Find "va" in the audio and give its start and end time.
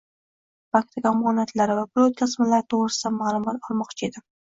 1.81-1.85